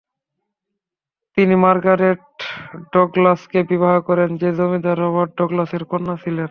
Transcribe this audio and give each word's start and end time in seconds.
তিনি 1.37 1.53
মার্গারেট 1.55 2.25
ডগলাসকে 2.93 3.59
বিবাহ 3.63 3.95
করেন 4.07 4.29
যে 4.37 4.49
জমিদার 4.53 4.97
রবার্ট 4.99 5.31
ডগলাসের 5.37 5.83
কন্যা 5.91 6.15
ছিলেন। 6.23 6.39